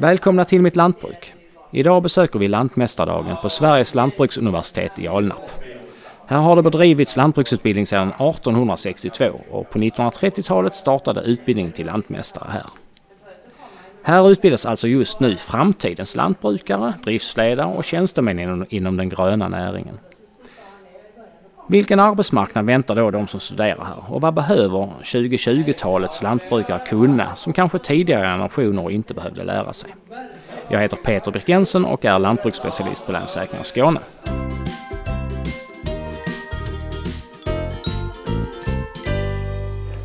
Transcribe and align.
Välkomna 0.00 0.44
till 0.44 0.62
mitt 0.62 0.76
lantbruk. 0.76 1.34
Idag 1.72 2.02
besöker 2.02 2.38
vi 2.38 2.48
Lantmästardagen 2.48 3.36
på 3.42 3.48
Sveriges 3.48 3.94
lantbruksuniversitet 3.94 4.98
i 4.98 5.08
Alnarp. 5.08 5.50
Här 6.26 6.38
har 6.38 6.56
det 6.56 6.62
bedrivits 6.62 7.16
lantbruksutbildning 7.16 7.86
sedan 7.86 8.08
1862 8.08 9.24
och 9.50 9.70
på 9.70 9.78
1930-talet 9.78 10.74
startade 10.74 11.20
utbildningen 11.20 11.72
till 11.72 11.86
lantmästare 11.86 12.48
här. 12.50 12.66
Här 14.02 14.30
utbildas 14.30 14.66
alltså 14.66 14.88
just 14.88 15.20
nu 15.20 15.36
framtidens 15.36 16.16
lantbrukare, 16.16 16.94
driftsledare 17.04 17.74
och 17.74 17.84
tjänstemän 17.84 18.38
inom, 18.38 18.66
inom 18.68 18.96
den 18.96 19.08
gröna 19.08 19.48
näringen. 19.48 19.98
Vilken 21.70 22.00
arbetsmarknad 22.00 22.64
väntar 22.64 22.94
då 22.94 23.10
de 23.10 23.26
som 23.26 23.40
studerar 23.40 23.84
här 23.84 24.14
och 24.14 24.20
vad 24.20 24.34
behöver 24.34 24.88
2020-talets 25.02 26.22
lantbrukare 26.22 26.80
kunna 26.88 27.34
som 27.34 27.52
kanske 27.52 27.78
tidigare 27.78 28.26
generationer 28.26 28.90
inte 28.90 29.14
behövde 29.14 29.44
lära 29.44 29.72
sig? 29.72 29.94
Jag 30.68 30.80
heter 30.80 30.96
Peter 30.96 31.30
Birk 31.30 31.48
Jensen 31.48 31.84
och 31.84 32.04
är 32.04 32.18
lantbruksspecialist 32.18 33.06
på 33.06 33.12
Länssäkringar 33.12 33.62
Skåne. 33.62 34.00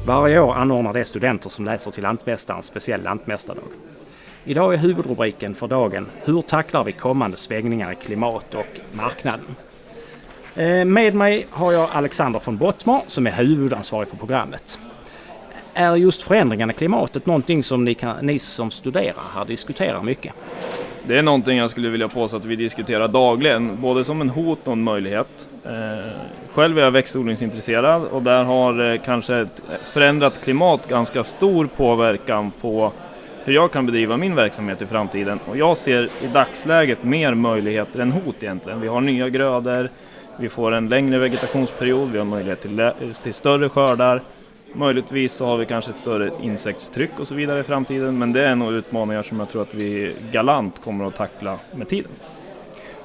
Varje 0.08 0.40
år 0.40 0.54
anordnar 0.54 0.94
de 0.94 1.06
studenter 1.06 1.50
som 1.50 1.66
läser 1.66 1.92
till 1.92 2.04
lantmästare 2.04 2.58
en 2.58 2.64
speciell 2.64 3.04
lantmästardag. 3.04 3.64
Idag 4.44 4.74
är 4.74 4.78
huvudrubriken 4.78 5.56
för 5.56 5.68
dagen 5.68 6.06
Hur 6.24 6.42
tacklar 6.42 6.84
vi 6.84 6.92
kommande 6.92 7.38
svängningar 7.38 7.92
i 7.92 7.96
klimat 7.96 8.56
och 8.56 8.98
marknaden? 8.98 9.56
Eh, 10.56 10.86
med 10.86 11.16
mig 11.16 11.48
har 11.50 11.72
jag 11.72 11.90
Alexander 11.94 12.42
von 12.46 12.58
Bottmar 12.58 13.02
som 13.08 13.28
är 13.28 13.32
huvudansvarig 13.32 14.08
för 14.08 14.18
programmet. 14.18 14.80
Är 15.74 15.96
just 15.96 16.24
förändringarna 16.24 16.74
i 16.74 16.76
klimatet 16.76 17.26
någonting 17.26 17.64
som 17.64 17.86
ni, 17.86 17.94
kan, 17.94 18.26
ni 18.26 18.40
som 18.40 18.72
studerar 18.72 19.24
här 19.36 19.46
diskuterar 19.46 20.02
mycket? 20.02 20.34
Det 21.08 21.18
är 21.18 21.24
någonting 21.24 21.58
jag 21.58 21.72
skulle 21.72 21.90
vilja 21.90 22.08
påstå 22.08 22.38
att 22.38 22.46
vi 22.46 22.56
diskuterar 22.56 23.08
dagligen, 23.08 23.82
både 23.82 24.04
som 24.04 24.22
en 24.22 24.30
hot 24.30 24.68
och 24.68 24.74
en 24.74 24.84
möjlighet. 24.84 25.48
Eh, 25.66 26.12
själv 26.54 26.80
är 26.80 26.84
jag 26.84 26.92
växtodlingsintresserad 26.92 28.04
och 28.04 28.22
där 28.22 28.44
har 28.44 28.94
eh, 28.94 29.00
kanske 29.06 29.36
ett 29.36 29.62
förändrat 29.94 30.44
klimat 30.44 30.88
ganska 30.88 31.24
stor 31.24 31.70
påverkan 31.78 32.52
på 32.62 32.92
hur 33.44 33.54
jag 33.54 33.72
kan 33.72 33.86
bedriva 33.86 34.18
min 34.18 34.36
verksamhet 34.36 34.82
i 34.82 34.86
framtiden. 34.86 35.40
Och 35.46 35.58
jag 35.58 35.78
ser 35.78 36.04
i 36.04 36.28
dagsläget 36.34 37.04
mer 37.04 37.34
möjligheter 37.34 38.00
än 38.00 38.12
hot 38.12 38.44
egentligen. 38.44 38.82
Vi 38.82 38.88
har 38.88 39.02
nya 39.02 39.30
grödor, 39.30 39.90
vi 40.38 40.50
får 40.50 40.72
en 40.72 40.90
längre 40.90 41.20
vegetationsperiod, 41.20 42.12
vi 42.12 42.18
har 42.18 42.26
möjlighet 42.26 42.62
till, 42.62 42.92
till 43.24 43.34
större 43.34 43.70
skördar. 43.70 44.22
Möjligtvis 44.74 45.34
så 45.34 45.46
har 45.46 45.58
vi 45.58 45.66
kanske 45.66 45.92
ett 45.92 45.98
större 45.98 46.32
insektstryck 46.42 47.20
och 47.20 47.28
så 47.28 47.36
vidare 47.36 47.60
i 47.60 47.64
framtiden, 47.64 48.18
men 48.20 48.34
det 48.34 48.46
är 48.46 48.56
nog 48.56 48.74
utmaningar 48.74 49.24
som 49.24 49.40
jag 49.40 49.50
tror 49.50 49.62
att 49.62 49.74
vi 49.74 50.14
galant 50.32 50.82
kommer 50.84 51.08
att 51.08 51.16
tackla 51.16 51.60
med 51.72 51.90
tiden. 51.90 52.12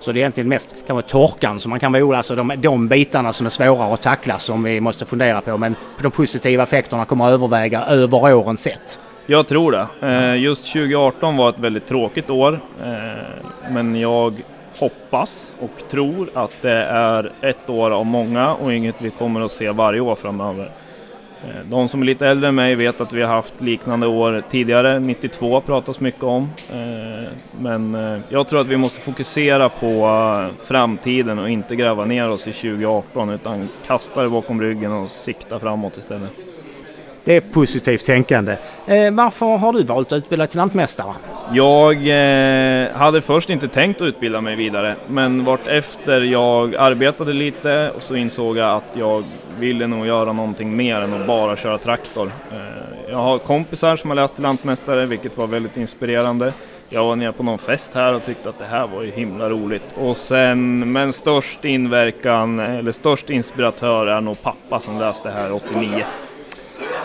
Så 0.01 0.13
det 0.13 0.19
är 0.19 0.21
egentligen 0.21 0.49
mest 0.49 0.75
kanske 0.87 1.11
torkan 1.11 1.61
som 1.61 1.71
man 1.71 1.81
kan 1.81 1.93
vara 1.93 2.17
alltså 2.17 2.35
de, 2.35 2.53
de 2.57 2.89
bitarna 2.89 3.33
som 3.33 3.47
är 3.47 3.51
svårare 3.51 3.95
att 3.95 4.03
tackla 4.03 4.39
som 4.39 4.63
vi 4.63 4.81
måste 4.81 5.07
fundera 5.07 5.41
på, 5.41 5.57
men 5.57 5.77
de 6.03 6.11
positiva 6.11 6.63
effekterna 6.63 7.05
kommer 7.05 7.27
att 7.27 7.33
överväga 7.33 7.85
över 7.85 8.35
åren 8.35 8.57
sett. 8.57 9.01
Jag 9.27 9.47
tror 9.47 9.73
det. 9.73 10.07
Eh, 10.07 10.43
just 10.43 10.73
2018 10.73 11.37
var 11.37 11.49
ett 11.49 11.59
väldigt 11.59 11.87
tråkigt 11.87 12.31
år, 12.31 12.61
eh, 12.85 13.71
men 13.71 14.01
jag 14.01 14.35
hoppas 14.79 15.55
och 15.61 15.89
tror 15.89 16.31
att 16.35 16.63
det 16.63 16.85
är 16.91 17.33
ett 17.41 17.71
år 17.71 17.91
av 17.91 18.07
många 18.07 18.55
och 18.55 18.75
inget 18.75 19.03
vi 19.03 19.11
kommer 19.11 19.41
att 19.41 19.53
se 19.53 19.71
varje 19.71 20.01
år 20.01 20.15
framöver. 20.15 20.73
Eh, 21.45 21.65
de 21.71 21.89
som 21.89 22.03
är 22.03 22.07
lite 22.07 22.27
äldre 22.27 22.49
än 22.49 22.55
mig 22.55 22.75
vet 22.75 23.01
att 23.01 23.13
vi 23.13 23.23
har 23.23 23.29
haft 23.29 23.61
liknande 23.61 24.07
år 24.07 24.43
tidigare, 24.51 24.99
92 24.99 25.61
pratas 25.61 26.01
mycket 26.01 26.23
om. 26.23 26.51
Eh, 26.73 27.33
men 27.61 27.95
eh, 27.95 28.21
jag 28.29 28.49
tror 28.49 28.61
att 28.61 28.67
vi 28.67 28.77
måste 28.77 29.01
fokusera 29.01 29.69
på 29.69 30.35
framtiden 30.65 31.39
och 31.39 31.51
inte 31.51 31.77
gräva 31.77 32.05
ner 32.05 32.31
oss 32.31 32.49
i 32.49 32.53
2018 32.53 33.31
utan 33.31 33.69
kasta 33.87 34.23
det 34.23 34.29
bakom 34.29 34.63
ryggen 34.63 34.93
och 34.93 35.11
sikta 35.11 35.59
framåt 35.59 35.97
istället. 35.97 36.31
Det 37.25 37.37
är 37.37 37.41
positivt 37.41 38.05
tänkande. 38.05 38.57
Varför 39.13 39.57
har 39.57 39.73
du 39.73 39.83
valt 39.83 40.13
att 40.13 40.17
utbilda 40.17 40.47
till 40.47 40.59
lantmästare? 40.59 41.15
Jag 41.53 42.09
eh, 42.09 42.93
hade 42.93 43.23
först 43.23 43.51
inte 43.51 43.69
tänkt 43.69 44.01
att 44.01 44.07
utbilda 44.07 44.41
mig 44.41 44.57
vidare, 44.57 44.97
men 45.07 45.45
vart 45.45 45.67
efter 45.67 46.21
jag 46.21 46.77
arbetade 46.77 47.33
lite 47.33 47.91
och 47.97 48.03
så 48.03 48.17
insåg 48.17 48.57
jag 48.57 48.77
att 48.77 48.85
jag 48.93 49.25
ville 49.59 49.87
nog 49.87 50.07
göra 50.07 50.33
någonting 50.33 50.77
mer 50.77 50.97
än 50.97 51.15
att 51.15 51.27
bara 51.27 51.57
köra 51.57 51.79
traktor. 51.79 52.33
Eh, 52.53 53.11
jag 53.11 53.19
har 53.19 53.39
kompisar 53.39 53.97
som 53.97 54.11
har 54.11 54.15
läst 54.15 54.35
till 54.35 54.43
lantmästare, 54.43 55.07
vilket 55.07 55.37
var 55.37 55.47
väldigt 55.47 55.77
inspirerande. 55.77 56.53
Jag 56.89 57.05
var 57.05 57.17
nere 57.17 57.33
på 57.33 57.43
någon 57.43 57.59
fest 57.59 57.95
här 57.95 58.15
och 58.15 58.25
tyckte 58.25 58.49
att 58.49 58.59
det 58.59 58.65
här 58.65 58.87
var 58.87 59.03
ju 59.03 59.11
himla 59.11 59.51
roligt. 59.51 59.95
Och 59.97 60.17
sen, 60.17 60.93
men 60.93 61.13
störst 61.13 61.65
inverkan, 61.65 62.59
eller 62.59 62.93
störst 62.93 63.31
inspiratör 63.31 64.07
är 64.07 64.21
nog 64.21 64.43
pappa 64.43 64.81
som 64.81 64.99
läste 64.99 65.31
här 65.31 65.53
89. 65.53 66.05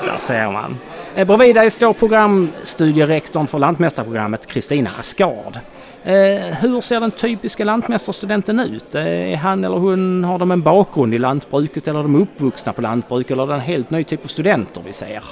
Där 0.05 0.17
ser 0.17 0.51
man. 0.51 0.77
Eh, 1.15 1.27
bredvid 1.27 1.55
dig 1.55 1.69
står 1.69 1.93
programstudierektorn 1.93 3.47
för 3.47 3.59
Lantmästarprogrammet 3.59 4.45
Kristina 4.47 4.89
Askard. 4.99 5.59
Eh, 6.03 6.13
hur 6.61 6.81
ser 6.81 6.99
den 6.99 7.11
typiska 7.11 7.63
lantmästarstudenten 7.63 8.59
ut? 8.59 8.95
Eh, 8.95 9.31
är 9.31 9.35
han 9.35 9.63
eller 9.63 9.77
hon, 9.77 10.23
har 10.23 10.39
de 10.39 10.51
en 10.51 10.61
bakgrund 10.61 11.13
i 11.13 11.17
lantbruket 11.17 11.87
eller 11.87 11.99
är 11.99 12.03
de 12.03 12.15
uppvuxna 12.15 12.73
på 12.73 12.81
lantbruk 12.81 13.31
eller 13.31 13.43
är 13.43 13.47
det 13.47 13.53
en 13.53 13.59
helt 13.59 13.91
ny 13.91 14.03
typ 14.03 14.23
av 14.23 14.27
studenter 14.27 14.81
vi 14.85 14.93
ser? 14.93 15.23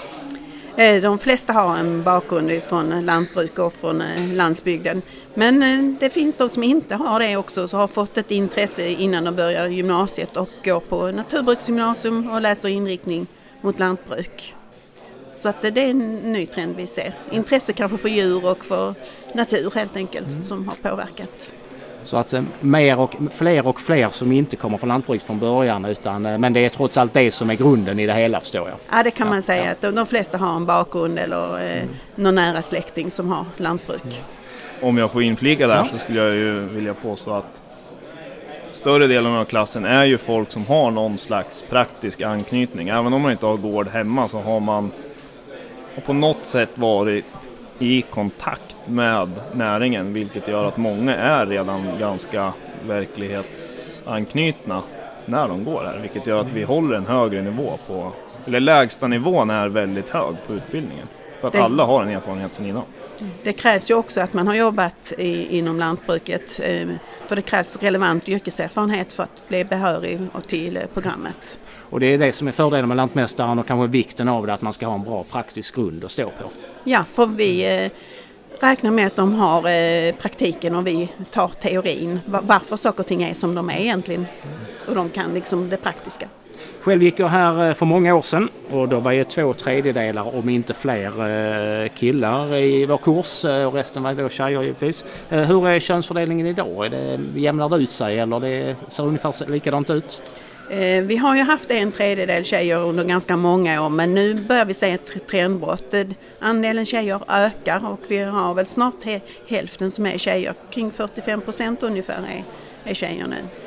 De 1.01 1.19
flesta 1.19 1.53
har 1.53 1.77
en 1.77 2.03
bakgrund 2.03 2.61
från 2.67 3.05
lantbruk 3.05 3.59
och 3.59 3.73
från 3.73 4.03
landsbygden. 4.33 5.01
Men 5.33 5.97
det 5.99 6.09
finns 6.09 6.37
de 6.37 6.49
som 6.49 6.63
inte 6.63 6.95
har 6.95 7.19
det 7.19 7.37
också, 7.37 7.67
som 7.67 7.79
har 7.79 7.87
fått 7.87 8.17
ett 8.17 8.31
intresse 8.31 8.87
innan 8.87 9.23
de 9.23 9.35
börjar 9.35 9.67
gymnasiet 9.67 10.37
och 10.37 10.49
går 10.65 10.79
på 10.79 11.11
naturbruksgymnasium 11.11 12.29
och 12.29 12.41
läser 12.41 12.69
inriktning 12.69 13.27
mot 13.61 13.79
lantbruk. 13.79 14.55
Så 15.41 15.49
att 15.49 15.61
det 15.61 15.67
är 15.67 15.89
en 15.89 16.15
ny 16.15 16.45
trend 16.45 16.75
vi 16.75 16.87
ser. 16.87 17.13
Intresse 17.31 17.73
kanske 17.73 17.97
för 17.97 18.09
djur 18.09 18.45
och 18.45 18.65
för 18.65 18.93
natur 19.33 19.71
helt 19.75 19.95
enkelt 19.95 20.27
mm. 20.27 20.41
som 20.41 20.67
har 20.67 20.89
påverkat. 20.89 21.53
Så 22.03 22.17
att 22.17 22.33
eh, 22.33 22.41
mer 22.59 22.99
och, 22.99 23.15
fler 23.31 23.67
och 23.67 23.81
fler 23.81 24.09
som 24.09 24.31
inte 24.31 24.55
kommer 24.55 24.77
från 24.77 24.87
lantbruket 24.87 25.27
från 25.27 25.39
början 25.39 25.85
utan, 25.85 26.25
eh, 26.25 26.37
men 26.37 26.53
det 26.53 26.65
är 26.65 26.69
trots 26.69 26.97
allt 26.97 27.13
det 27.13 27.31
som 27.31 27.49
är 27.49 27.55
grunden 27.55 27.99
i 27.99 28.07
det 28.07 28.13
hela 28.13 28.39
förstår 28.39 28.69
jag. 28.69 28.77
Ja 28.97 29.03
det 29.03 29.11
kan 29.11 29.27
ja, 29.27 29.33
man 29.33 29.41
säga 29.41 29.65
ja. 29.65 29.71
att 29.71 29.81
de, 29.81 29.95
de, 29.95 30.05
flesta 30.05 30.37
har 30.37 30.55
en 30.55 30.65
bakgrund 30.65 31.19
eller 31.19 31.59
eh, 31.59 31.77
mm. 31.77 31.89
någon 32.15 32.35
nära 32.35 32.61
släkting 32.61 33.11
som 33.11 33.31
har 33.31 33.45
lantbruk. 33.57 34.03
Mm. 34.03 34.15
Om 34.81 34.97
jag 34.97 35.11
får 35.11 35.23
inflika 35.23 35.67
där 35.67 35.75
ja. 35.75 35.87
så 35.91 35.97
skulle 35.97 36.19
jag 36.19 36.35
ju 36.35 36.59
vilja 36.59 36.93
påstå 36.93 37.33
att 37.33 37.61
större 38.71 39.07
delen 39.07 39.35
av 39.35 39.45
klassen 39.45 39.85
är 39.85 40.05
ju 40.05 40.17
folk 40.17 40.51
som 40.51 40.65
har 40.65 40.91
någon 40.91 41.17
slags 41.17 41.63
praktisk 41.69 42.21
anknytning. 42.21 42.89
Även 42.89 43.13
om 43.13 43.21
man 43.21 43.31
inte 43.31 43.45
har 43.45 43.57
gård 43.57 43.87
hemma 43.87 44.27
så 44.27 44.39
har 44.39 44.59
man 44.59 44.91
har 45.95 46.01
på 46.01 46.13
något 46.13 46.45
sätt 46.45 46.69
varit 46.75 47.25
i 47.79 48.01
kontakt 48.01 48.77
med 48.85 49.29
näringen 49.53 50.13
vilket 50.13 50.47
gör 50.47 50.65
att 50.65 50.77
många 50.77 51.15
är 51.15 51.45
redan 51.45 51.99
ganska 51.99 52.53
verklighetsanknutna 52.87 54.83
när 55.25 55.47
de 55.47 55.63
går 55.63 55.83
här 55.83 55.99
vilket 56.01 56.27
gör 56.27 56.41
att 56.41 56.51
vi 56.53 56.63
håller 56.63 56.95
en 56.95 57.05
högre 57.05 57.41
nivå 57.41 57.71
på, 57.87 58.11
eller 58.45 58.59
lägsta 58.59 59.07
nivån 59.07 59.49
är 59.49 59.67
väldigt 59.67 60.09
hög 60.09 60.35
på 60.47 60.53
utbildningen. 60.53 61.07
För 61.41 61.47
att 61.47 61.55
alla 61.55 61.85
har 61.85 62.03
en 62.03 62.09
erfarenhet 62.09 62.53
sedan 62.53 62.65
innan. 62.65 62.83
Det 63.43 63.53
krävs 63.53 63.89
ju 63.89 63.93
också 63.93 64.21
att 64.21 64.33
man 64.33 64.47
har 64.47 64.55
jobbat 64.55 65.13
i, 65.17 65.57
inom 65.57 65.79
lantbruket 65.79 66.59
eh, 66.63 66.89
för 67.27 67.35
det 67.35 67.41
krävs 67.41 67.77
relevant 67.81 68.29
yrkeserfarenhet 68.29 69.13
för 69.13 69.23
att 69.23 69.47
bli 69.47 69.63
behörig 69.63 70.19
till 70.47 70.79
programmet. 70.93 71.59
Och 71.89 71.99
det 71.99 72.05
är 72.05 72.17
det 72.17 72.31
som 72.31 72.47
är 72.47 72.51
fördelen 72.51 72.87
med 72.87 72.97
Lantmästaren 72.97 73.59
och 73.59 73.67
kanske 73.67 73.87
vikten 73.87 74.27
av 74.27 74.47
det 74.47 74.53
att 74.53 74.61
man 74.61 74.73
ska 74.73 74.87
ha 74.87 74.95
en 74.95 75.03
bra 75.03 75.23
praktisk 75.23 75.75
grund 75.75 76.03
att 76.03 76.11
stå 76.11 76.25
på. 76.25 76.49
Ja, 76.83 77.03
för 77.03 77.25
vi 77.25 77.83
eh, 77.83 77.91
räknar 78.59 78.91
med 78.91 79.07
att 79.07 79.15
de 79.15 79.33
har 79.33 79.69
eh, 79.69 80.15
praktiken 80.15 80.75
och 80.75 80.87
vi 80.87 81.09
tar 81.31 81.47
teorin. 81.47 82.19
Varför 82.25 82.77
saker 82.77 82.99
och 82.99 83.07
ting 83.07 83.23
är 83.23 83.33
som 83.33 83.55
de 83.55 83.69
är 83.69 83.79
egentligen. 83.79 84.25
Och 84.87 84.95
de 84.95 85.09
kan 85.09 85.33
liksom 85.33 85.69
det 85.69 85.77
praktiska. 85.77 86.27
Själv 86.81 87.03
gick 87.03 87.19
jag 87.19 87.27
här 87.27 87.67
eh, 87.67 87.73
för 87.73 87.85
många 87.85 88.15
år 88.15 88.21
sedan 88.21 88.49
och 88.71 88.89
då 88.89 88.99
var 88.99 89.13
det 89.13 89.23
två 89.23 89.53
tredjedelar 89.53 90.35
om 90.35 90.49
inte 90.49 90.73
fler 90.73 91.05
eh, 91.83 91.89
killar 91.89 92.55
i 92.55 92.85
vår 92.85 92.97
kurs 92.97 93.45
eh, 93.45 93.67
och 93.67 93.73
resten 93.73 94.03
var 94.03 94.13
då 94.13 94.29
tjejer 94.29 94.61
givetvis. 94.61 95.05
Hur 95.29 95.67
är 95.67 95.79
könsfördelningen 95.79 96.47
idag? 96.47 96.85
Är 96.85 96.89
det, 96.89 97.39
jämnar 97.39 97.69
det 97.69 97.75
ut 97.75 97.91
sig 97.91 98.19
eller 98.19 98.39
det 98.39 98.75
ser 98.87 99.03
ungefär 99.03 99.51
likadant 99.51 99.89
ut? 99.89 100.31
Vi 101.03 101.17
har 101.17 101.35
ju 101.35 101.41
haft 101.41 101.71
en 101.71 101.91
tredjedel 101.91 102.43
tjejer 102.43 102.77
under 102.77 103.03
ganska 103.03 103.37
många 103.37 103.85
år 103.85 103.89
men 103.89 104.13
nu 104.13 104.33
börjar 104.33 104.65
vi 104.65 104.73
se 104.73 104.91
ett 104.91 105.27
trendbrott. 105.27 105.93
Andelen 106.39 106.85
tjejer 106.85 107.19
ökar 107.27 107.91
och 107.91 107.99
vi 108.07 108.17
har 108.17 108.53
väl 108.53 108.65
snart 108.65 109.03
hälften 109.47 109.91
som 109.91 110.05
är 110.05 110.17
tjejer. 110.17 110.53
Kring 110.69 110.91
45 110.91 111.41
procent 111.41 111.83
ungefär 111.83 112.13
är, 112.13 112.43
är 112.91 112.93
tjejer 112.93 113.27
nu. 113.27 113.60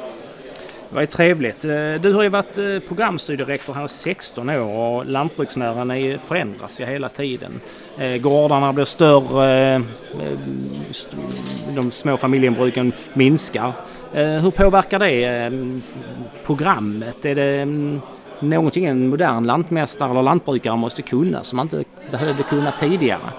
Vad 0.94 1.02
är 1.02 1.06
trevligt. 1.06 1.64
Eh, 1.64 1.94
du 2.00 2.12
har 2.12 2.22
ju 2.22 2.28
varit 2.28 2.58
eh, 2.58 2.78
programstudierektor 2.88 3.74
här 3.74 3.84
i 3.84 3.88
16 3.88 4.50
år 4.50 4.78
och 4.78 5.06
lantbruksnäringen 5.06 6.18
förändras 6.18 6.80
ju 6.80 6.84
hela 6.84 7.08
tiden. 7.08 7.60
Eh, 7.98 8.16
gårdarna 8.16 8.72
blir 8.72 8.84
större, 8.84 9.82
de 11.74 11.90
små 11.90 12.16
familjebruken 12.16 12.92
minskar. 13.12 13.72
Hur 14.12 14.50
påverkar 14.50 14.98
det 14.98 15.52
programmet? 16.44 17.24
Är 17.24 17.34
det 17.34 17.60
mm, 17.62 18.00
någonting 18.40 18.84
en 18.84 19.08
modern 19.08 19.46
lantmästare 19.46 20.10
eller 20.10 20.22
lantbrukare 20.22 20.76
måste 20.76 21.02
kunna 21.02 21.42
som 21.42 21.56
man 21.56 21.66
inte 21.66 21.84
behövde 22.10 22.42
kunna 22.42 22.72
tidigare? 22.72 23.30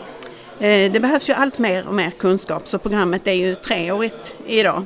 Det 0.59 1.01
behövs 1.01 1.29
ju 1.29 1.33
allt 1.33 1.59
mer 1.59 1.87
och 1.87 1.93
mer 1.93 2.09
kunskap 2.09 2.67
så 2.67 2.77
programmet 2.77 3.27
är 3.27 3.33
ju 3.33 3.55
treårigt 3.55 4.35
idag. 4.47 4.83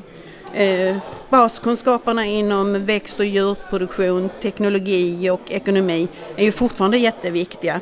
Baskunskaperna 1.29 2.25
inom 2.25 2.85
växt 2.85 3.19
och 3.19 3.25
djurproduktion, 3.25 4.29
teknologi 4.41 5.29
och 5.29 5.51
ekonomi 5.51 6.07
är 6.35 6.43
ju 6.43 6.51
fortfarande 6.51 6.97
jätteviktiga. 6.97 7.81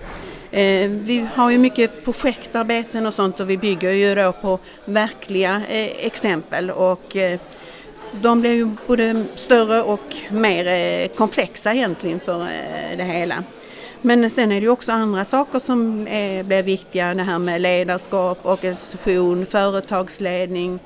Eh, 0.51 0.89
vi 0.89 1.27
har 1.35 1.49
ju 1.49 1.57
mycket 1.57 2.03
projektarbeten 2.03 3.05
och 3.05 3.13
sånt 3.13 3.39
och 3.39 3.49
vi 3.49 3.57
bygger 3.57 3.91
ju 3.91 4.15
då 4.15 4.31
på 4.31 4.59
verkliga 4.85 5.61
eh, 5.69 6.05
exempel 6.05 6.71
och 6.71 7.15
eh, 7.15 7.39
de 8.11 8.41
blir 8.41 8.53
ju 8.53 8.69
både 8.87 9.23
större 9.35 9.81
och 9.81 10.15
mer 10.29 11.07
komplexa 11.07 11.73
egentligen 11.73 12.19
för 12.19 12.47
det 12.97 13.03
hela. 13.03 13.43
Men 14.01 14.29
sen 14.29 14.51
är 14.51 14.55
det 14.55 14.61
ju 14.61 14.69
också 14.69 14.91
andra 14.91 15.25
saker 15.25 15.59
som 15.59 16.03
blir 16.45 16.63
viktiga, 16.63 17.13
det 17.13 17.23
här 17.23 17.39
med 17.39 17.61
ledarskap, 17.61 18.45
organisation, 18.45 19.45
företagsledning, 19.45 20.79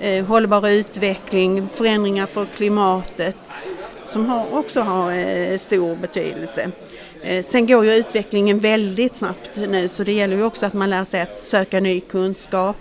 eh, 0.00 0.24
hållbar 0.24 0.68
utveckling, 0.68 1.68
förändringar 1.68 2.26
för 2.26 2.46
klimatet 2.46 3.64
som 4.02 4.26
har, 4.26 4.58
också 4.58 4.80
har 4.80 5.12
eh, 5.12 5.58
stor 5.58 5.96
betydelse. 5.96 6.70
Eh, 7.22 7.42
sen 7.42 7.66
går 7.66 7.84
ju 7.84 7.92
utvecklingen 7.94 8.58
väldigt 8.58 9.16
snabbt 9.16 9.56
nu 9.56 9.88
så 9.88 10.02
det 10.04 10.12
gäller 10.12 10.36
ju 10.36 10.44
också 10.44 10.66
att 10.66 10.72
man 10.72 10.90
lär 10.90 11.04
sig 11.04 11.20
att 11.20 11.38
söka 11.38 11.80
ny 11.80 12.00
kunskap, 12.00 12.76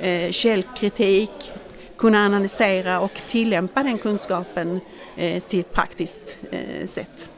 eh, 0.00 0.30
källkritik, 0.30 1.52
kunna 1.96 2.26
analysera 2.26 3.00
och 3.00 3.20
tillämpa 3.26 3.82
den 3.82 3.98
kunskapen 3.98 4.80
eh, 5.16 5.42
till 5.42 5.60
ett 5.60 5.72
praktiskt 5.72 6.38
eh, 6.50 6.86
sätt. 6.86 7.30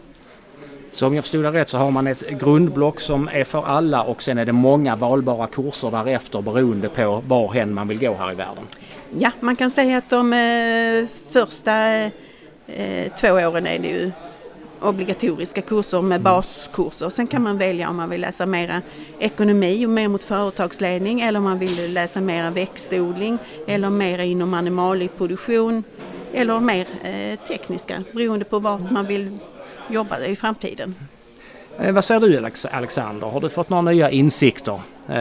Så 0.96 1.06
om 1.06 1.14
jag 1.14 1.24
förstod 1.24 1.44
det 1.44 1.50
rätt 1.50 1.68
så 1.68 1.78
har 1.78 1.90
man 1.90 2.06
ett 2.06 2.30
grundblock 2.30 3.00
som 3.00 3.28
är 3.32 3.44
för 3.44 3.66
alla 3.66 4.02
och 4.02 4.22
sen 4.22 4.38
är 4.38 4.44
det 4.44 4.52
många 4.52 4.96
valbara 4.96 5.46
kurser 5.46 5.90
därefter 5.90 6.42
beroende 6.42 6.88
på 6.88 7.22
var 7.26 7.52
hen 7.52 7.74
man 7.74 7.88
vill 7.88 7.98
gå 7.98 8.14
här 8.14 8.32
i 8.32 8.34
världen. 8.34 8.64
Ja, 9.18 9.30
man 9.40 9.56
kan 9.56 9.70
säga 9.70 9.98
att 9.98 10.10
de 10.10 10.32
eh, 10.32 11.08
första 11.32 11.94
eh, 12.66 13.12
två 13.20 13.28
åren 13.28 13.66
är 13.66 13.78
det 13.78 13.88
ju 13.88 14.10
obligatoriska 14.80 15.62
kurser 15.62 16.02
med 16.02 16.16
mm. 16.16 16.22
baskurser. 16.22 17.08
Sen 17.08 17.26
kan 17.26 17.42
man 17.42 17.58
välja 17.58 17.90
om 17.90 17.96
man 17.96 18.10
vill 18.10 18.20
läsa 18.20 18.46
mera 18.46 18.82
ekonomi 19.18 19.86
och 19.86 19.90
mer 19.90 20.08
mot 20.08 20.24
företagsledning 20.24 21.20
eller 21.20 21.38
om 21.38 21.44
man 21.44 21.58
vill 21.58 21.92
läsa 21.92 22.20
mera 22.20 22.50
växtodling 22.50 23.38
eller 23.66 23.90
mera 23.90 24.24
inom 24.24 24.54
animalieproduktion 24.54 25.84
eller 26.32 26.60
mer 26.60 26.86
eh, 27.02 27.38
tekniska 27.48 28.02
beroende 28.12 28.44
på 28.44 28.58
vart 28.58 28.90
man 28.90 29.06
vill 29.06 29.38
jobba 29.90 30.18
i 30.18 30.36
framtiden. 30.36 30.94
Eh, 31.78 31.92
vad 31.94 32.04
säger 32.04 32.20
du 32.20 32.50
Alexander? 32.72 33.26
Har 33.26 33.40
du 33.40 33.48
fått 33.48 33.68
några 33.68 33.82
nya 33.82 34.10
insikter 34.10 34.80
eh, 35.08 35.14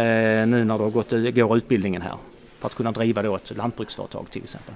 nu 0.47 0.63
när 0.63 0.77
du 0.77 0.83
har 0.83 0.89
gått, 0.89 1.12
går 1.12 1.57
utbildningen 1.57 2.01
här? 2.01 2.15
För 2.59 2.67
att 2.67 2.75
kunna 2.75 2.91
driva 2.91 3.21
då 3.21 3.35
ett 3.35 3.57
lantbruksföretag 3.57 4.25
till 4.31 4.44
exempel? 4.44 4.75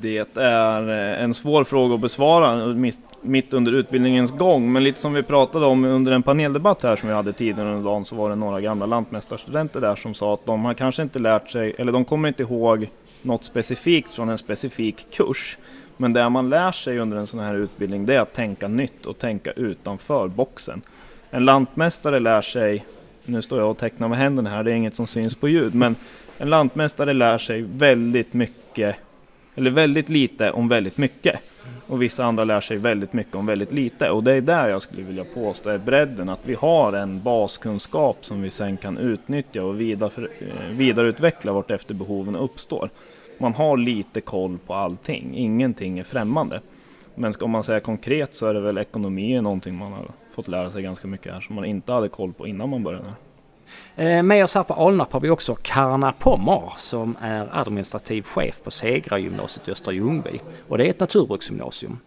Det 0.00 0.36
är 0.36 0.90
eh, 0.90 1.24
en 1.24 1.34
svår 1.34 1.64
fråga 1.64 1.94
att 1.94 2.00
besvara 2.00 2.74
mitt 3.20 3.54
under 3.54 3.72
utbildningens 3.72 4.30
gång, 4.30 4.72
men 4.72 4.84
lite 4.84 5.00
som 5.00 5.12
vi 5.12 5.22
pratade 5.22 5.66
om 5.66 5.84
under 5.84 6.12
en 6.12 6.22
paneldebatt 6.22 6.82
här 6.82 6.96
som 6.96 7.08
vi 7.08 7.14
hade 7.14 7.32
tidigare 7.32 7.68
under 7.68 7.90
dagen 7.90 8.04
så 8.04 8.16
var 8.16 8.30
det 8.30 8.36
några 8.36 8.60
gamla 8.60 8.86
lantmästarstudenter 8.86 9.80
där 9.80 9.96
som 9.96 10.14
sa 10.14 10.34
att 10.34 10.46
de 10.46 10.64
har 10.64 10.74
kanske 10.74 11.02
inte 11.02 11.18
lärt 11.18 11.50
sig, 11.50 11.74
eller 11.78 11.92
de 11.92 12.04
kommer 12.04 12.28
inte 12.28 12.42
ihåg 12.42 12.88
något 13.22 13.44
specifikt 13.44 14.12
från 14.12 14.28
en 14.28 14.38
specifik 14.38 15.06
kurs. 15.10 15.56
Men 15.96 16.12
det 16.12 16.28
man 16.28 16.48
lär 16.48 16.72
sig 16.72 16.98
under 16.98 17.16
en 17.16 17.26
sån 17.26 17.40
här 17.40 17.54
utbildning 17.54 18.06
det 18.06 18.14
är 18.14 18.20
att 18.20 18.32
tänka 18.32 18.68
nytt 18.68 19.06
och 19.06 19.18
tänka 19.18 19.52
utanför 19.52 20.28
boxen. 20.28 20.82
En 21.30 21.44
lantmästare 21.44 22.20
lär 22.20 22.42
sig, 22.42 22.84
nu 23.24 23.42
står 23.42 23.58
jag 23.58 23.70
och 23.70 23.78
tecknar 23.78 24.08
med 24.08 24.18
händerna 24.18 24.50
här, 24.50 24.64
det 24.64 24.70
är 24.70 24.74
inget 24.74 24.94
som 24.94 25.06
syns 25.06 25.34
på 25.34 25.48
ljud, 25.48 25.74
men 25.74 25.96
en 26.38 26.50
lantmästare 26.50 27.12
lär 27.12 27.38
sig 27.38 27.62
väldigt 27.62 28.34
mycket, 28.34 28.96
eller 29.54 29.70
väldigt 29.70 30.08
lite 30.08 30.50
om 30.50 30.68
väldigt 30.68 30.98
mycket. 30.98 31.40
Och 31.86 32.02
vissa 32.02 32.24
andra 32.24 32.44
lär 32.44 32.60
sig 32.60 32.76
väldigt 32.76 33.12
mycket 33.12 33.34
om 33.34 33.46
väldigt 33.46 33.72
lite. 33.72 34.10
Och 34.10 34.24
det 34.24 34.32
är 34.32 34.40
där 34.40 34.68
jag 34.68 34.82
skulle 34.82 35.02
vilja 35.02 35.24
påstå 35.34 35.70
är 35.70 35.78
bredden, 35.78 36.28
att 36.28 36.40
vi 36.42 36.54
har 36.54 36.92
en 36.92 37.22
baskunskap 37.22 38.24
som 38.24 38.42
vi 38.42 38.50
sen 38.50 38.76
kan 38.76 38.98
utnyttja 38.98 39.62
och 39.62 39.80
vidare, 39.80 40.28
eh, 40.40 40.70
vidareutveckla 40.70 41.52
vart 41.52 41.70
efter 41.70 41.94
behoven 41.94 42.36
uppstår 42.36 42.90
man 43.38 43.54
har 43.54 43.76
lite 43.76 44.20
koll 44.20 44.58
på 44.66 44.74
allting. 44.74 45.36
Ingenting 45.36 45.98
är 45.98 46.04
främmande. 46.04 46.60
Men 47.14 47.32
ska 47.32 47.46
man 47.46 47.64
säga 47.64 47.80
konkret 47.80 48.34
så 48.34 48.46
är 48.46 48.54
det 48.54 48.60
väl 48.60 48.78
ekonomi 48.78 49.36
är 49.36 49.42
någonting 49.42 49.74
man 49.74 49.92
har 49.92 50.06
fått 50.34 50.48
lära 50.48 50.70
sig 50.70 50.82
ganska 50.82 51.08
mycket 51.08 51.32
här 51.32 51.40
som 51.40 51.54
man 51.54 51.64
inte 51.64 51.92
hade 51.92 52.08
koll 52.08 52.32
på 52.32 52.46
innan 52.46 52.68
man 52.68 52.82
började. 52.82 53.12
Eh, 53.96 54.22
med 54.22 54.44
oss 54.44 54.54
här 54.54 54.62
på 54.62 54.74
Alnarp 54.74 55.12
har 55.12 55.20
vi 55.20 55.30
också 55.30 55.56
Karna 55.62 56.12
Pommar 56.12 56.72
som 56.76 57.16
är 57.20 57.48
administrativ 57.52 58.22
chef 58.22 58.62
på 58.62 58.70
Segra 58.70 59.18
gymnasiet 59.18 59.68
i 59.68 59.70
Östra 59.70 59.92
Ljungby. 59.92 60.40
Och 60.68 60.78
det 60.78 60.86
är 60.86 60.90
ett 60.90 61.00
naturbruksgymnasium. 61.00 61.98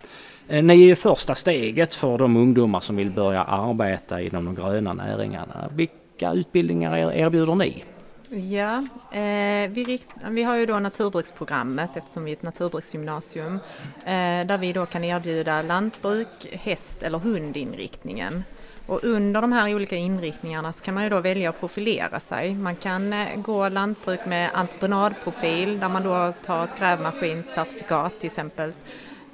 Eh, 0.47 0.63
ni 0.63 0.73
är 0.73 0.87
ju 0.87 0.95
första 0.95 1.35
steget 1.35 1.95
för 1.95 2.17
de 2.17 2.37
ungdomar 2.37 2.79
som 2.79 2.95
vill 2.95 3.11
börja 3.11 3.43
arbeta 3.43 4.21
inom 4.21 4.45
de 4.45 4.55
gröna 4.55 4.93
näringarna. 4.93 5.69
Vilka 5.75 6.33
utbildningar 6.33 6.97
erbjuder 6.97 7.55
ni? 7.55 7.83
Ja, 8.31 8.77
eh, 9.11 9.69
vi, 9.69 9.83
rikt, 9.87 10.07
vi 10.29 10.43
har 10.43 10.55
ju 10.55 10.65
då 10.65 10.79
naturbruksprogrammet 10.79 11.97
eftersom 11.97 12.23
vi 12.23 12.31
är 12.31 12.35
ett 12.35 12.43
naturbruksgymnasium 12.43 13.59
eh, 14.05 14.45
där 14.45 14.57
vi 14.57 14.73
då 14.73 14.85
kan 14.85 15.03
erbjuda 15.03 15.61
lantbruk, 15.61 16.27
häst 16.51 17.03
eller 17.03 17.17
hundinriktningen. 17.17 18.43
Och 18.85 19.03
under 19.03 19.41
de 19.41 19.51
här 19.51 19.75
olika 19.75 19.95
inriktningarna 19.95 20.73
så 20.73 20.83
kan 20.83 20.93
man 20.93 21.03
ju 21.03 21.09
då 21.09 21.21
välja 21.21 21.49
att 21.49 21.59
profilera 21.59 22.19
sig. 22.19 22.55
Man 22.55 22.75
kan 22.75 23.13
eh, 23.13 23.35
gå 23.35 23.69
lantbruk 23.69 24.25
med 24.25 24.49
entreprenadprofil 24.53 25.79
där 25.79 25.89
man 25.89 26.03
då 26.03 26.33
tar 26.45 26.63
ett 26.63 26.79
grävmaskinscertifikat 26.79 28.19
till 28.19 28.27
exempel, 28.27 28.73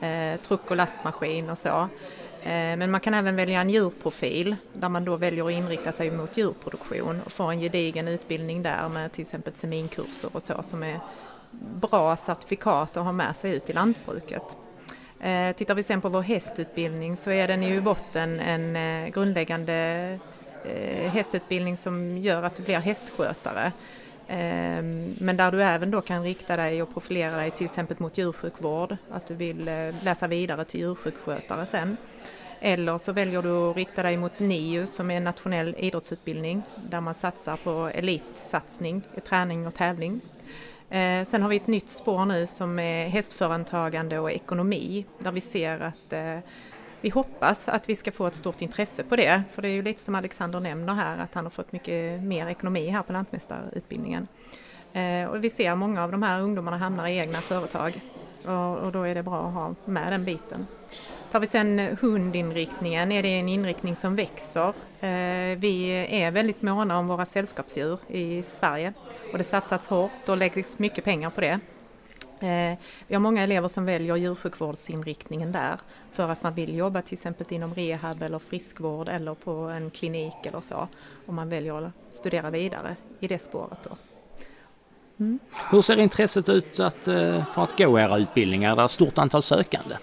eh, 0.01 0.39
truck 0.41 0.71
och 0.71 0.77
lastmaskin 0.77 1.49
och 1.49 1.57
så. 1.57 1.89
Eh, 2.45 2.77
men 2.77 2.91
man 2.91 3.01
kan 3.01 3.13
även 3.13 3.35
välja 3.35 3.61
en 3.61 3.69
djurprofil 3.69 4.55
där 4.73 4.89
man 4.89 5.05
då 5.05 5.15
väljer 5.15 5.45
att 5.45 5.51
inrikta 5.51 5.91
sig 5.91 6.11
mot 6.11 6.37
djurproduktion 6.37 7.21
och 7.25 7.31
få 7.31 7.43
en 7.43 7.59
gedigen 7.59 8.07
utbildning 8.07 8.63
där 8.63 8.89
med 8.89 9.11
till 9.11 9.21
exempel 9.21 9.53
seminkurser 9.55 10.29
och 10.33 10.43
så 10.43 10.63
som 10.63 10.83
är 10.83 10.99
bra 11.51 12.17
certifikat 12.17 12.97
att 12.97 13.03
ha 13.03 13.11
med 13.11 13.35
sig 13.35 13.55
ut 13.55 13.69
i 13.69 13.73
lantbruket. 13.73 14.57
Eh, 15.19 15.55
tittar 15.55 15.75
vi 15.75 15.83
sen 15.83 16.01
på 16.01 16.09
vår 16.09 16.21
hästutbildning 16.21 17.17
så 17.17 17.31
är 17.31 17.47
den 17.47 17.63
ju 17.63 17.75
i 17.75 17.81
botten 17.81 18.39
en 18.39 18.75
eh, 18.75 19.09
grundläggande 19.09 20.19
hästutbildning 21.11 21.77
som 21.77 22.17
gör 22.17 22.43
att 22.43 22.55
du 22.55 22.63
blir 22.63 22.79
hästskötare. 22.79 23.71
Ehm, 24.27 25.13
men 25.19 25.37
där 25.37 25.51
du 25.51 25.63
även 25.63 25.91
då 25.91 26.01
kan 26.01 26.23
rikta 26.23 26.57
dig 26.57 26.81
och 26.81 26.93
profilera 26.93 27.37
dig 27.37 27.51
till 27.51 27.65
exempel 27.65 27.97
mot 27.99 28.17
djursjukvård, 28.17 28.97
att 29.11 29.27
du 29.27 29.35
vill 29.35 29.67
eh, 29.67 30.03
läsa 30.03 30.27
vidare 30.27 30.65
till 30.65 30.79
djursjukskötare 30.79 31.65
sen. 31.65 31.97
Eller 32.59 32.97
så 32.97 33.11
väljer 33.11 33.41
du 33.41 33.49
att 33.49 33.75
rikta 33.75 34.03
dig 34.03 34.17
mot 34.17 34.39
NIU 34.39 34.85
som 34.85 35.11
är 35.11 35.17
en 35.17 35.23
nationell 35.23 35.75
idrottsutbildning 35.79 36.61
där 36.75 37.01
man 37.01 37.13
satsar 37.13 37.57
på 37.57 37.89
elitsatsning, 37.93 39.01
träning 39.29 39.67
och 39.67 39.73
tävling. 39.73 40.21
Eh, 40.89 41.27
sen 41.27 41.41
har 41.41 41.49
vi 41.49 41.55
ett 41.55 41.67
nytt 41.67 41.89
spår 41.89 42.25
nu 42.25 42.47
som 42.47 42.79
är 42.79 43.07
hästföretagande 43.07 44.19
och 44.19 44.31
ekonomi 44.31 45.05
där 45.19 45.31
vi 45.31 45.41
ser 45.41 45.79
att 45.79 46.13
eh, 46.13 46.37
vi 47.05 47.09
hoppas 47.09 47.69
att 47.69 47.89
vi 47.89 47.95
ska 47.95 48.11
få 48.11 48.27
ett 48.27 48.35
stort 48.35 48.61
intresse 48.61 49.03
på 49.03 49.15
det. 49.15 49.43
För 49.51 49.61
det 49.61 49.67
är 49.67 49.73
ju 49.73 49.81
lite 49.81 50.01
som 50.01 50.15
Alexander 50.15 50.59
nämner 50.59 50.93
här 50.93 51.17
att 51.17 51.33
han 51.33 51.45
har 51.45 51.49
fått 51.49 51.71
mycket 51.71 52.23
mer 52.23 52.47
ekonomi 52.47 52.89
här 52.89 53.01
på 53.01 53.13
lantmästarutbildningen. 53.13 54.27
Eh, 54.93 55.25
och 55.25 55.43
vi 55.43 55.49
ser 55.49 55.71
att 55.71 55.77
många 55.77 56.03
av 56.03 56.11
de 56.11 56.23
här 56.23 56.41
ungdomarna 56.41 56.77
hamnar 56.77 57.07
i 57.07 57.17
egna 57.17 57.41
företag 57.41 57.93
och, 58.83 58.91
då 58.91 59.03
är 59.03 59.15
det 59.15 59.23
bra 59.23 59.47
att 59.47 59.53
ha 59.53 59.75
med 59.85 60.11
den 60.11 60.25
biten. 60.25 60.67
Tar 61.31 61.39
vi 61.39 61.47
sen 61.47 61.97
hundinriktningen 62.01 63.11
är 63.11 63.23
det 63.23 63.39
en 63.39 63.49
inriktning 63.49 63.95
som 63.95 64.15
växer. 64.15 64.67
Eh, 64.99 65.57
vi 65.57 66.05
är 66.09 66.31
väldigt 66.31 66.61
måna 66.61 66.99
om 66.99 67.07
våra 67.07 67.25
sällskapsdjur 67.25 67.99
i 68.07 68.43
Sverige 68.43 68.93
och 69.31 69.37
det 69.37 69.43
satsas 69.43 69.87
hårt 69.87 70.29
och 70.29 70.37
läggs 70.37 70.79
mycket 70.79 71.03
pengar 71.03 71.29
på 71.29 71.41
det. 71.41 71.59
Eh, 72.39 72.77
vi 73.07 73.15
har 73.15 73.19
många 73.19 73.43
elever 73.43 73.67
som 73.67 73.85
väljer 73.85 74.15
djursjukvårdsinriktningen 74.15 75.51
där 75.51 75.79
för 76.11 76.29
att 76.29 76.43
man 76.43 76.53
vill 76.53 76.75
jobba 76.75 77.01
till 77.01 77.13
exempel 77.13 77.47
inom 77.49 77.73
rehab 77.73 78.23
eller 78.23 78.39
friskvård 78.39 79.09
eller 79.09 79.33
på 79.33 79.51
en 79.51 79.89
klinik 79.89 80.35
eller 80.43 80.61
så. 80.61 80.87
Och 81.25 81.33
man 81.33 81.49
väljer 81.49 81.85
att 81.85 81.91
studera 82.09 82.49
vidare 82.49 82.95
i 83.19 83.27
det 83.27 83.39
spåret. 83.39 83.79
Då. 83.83 83.97
Mm. 85.19 85.39
Hur 85.71 85.81
ser 85.81 85.99
intresset 85.99 86.49
ut 86.49 86.79
att, 86.79 87.03
för 87.03 87.63
att 87.63 87.77
gå 87.77 87.99
era 87.99 88.17
utbildningar? 88.17 88.71
Är 88.71 88.75
det 88.75 88.83
ett 88.83 88.91
stort 88.91 89.17
antal 89.17 89.41
sökande? 89.41 89.95